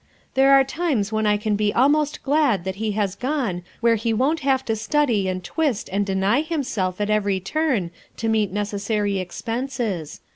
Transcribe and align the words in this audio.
There 0.33 0.51
are 0.53 0.63
times 0.63 1.11
when 1.11 1.27
I 1.27 1.37
can 1.37 1.55
be 1.55 1.71
almost 1.71 2.23
glad 2.23 2.63
that 2.63 2.77
he 2.77 2.93
has 2.93 3.13
gone 3.13 3.61
where 3.81 3.97
he 3.97 4.13
won't 4.15 4.39
have 4.39 4.65
to 4.65 4.75
study 4.75 5.27
and 5.27 5.43
twist 5.43 5.91
and 5.93 6.03
deny 6.07 6.41
himself 6.41 6.99
at 6.99 7.11
every 7.11 7.39
turn 7.39 7.91
to 8.17 8.27
meet 8.27 8.51
neces 8.51 8.79
sary 8.79 9.19
expenses. 9.19 10.21